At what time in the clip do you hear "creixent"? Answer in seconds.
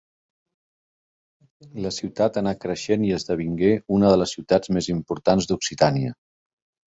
2.63-3.05